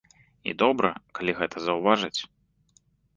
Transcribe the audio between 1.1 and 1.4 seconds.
калі